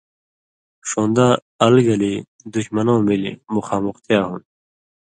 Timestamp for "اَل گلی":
1.65-2.13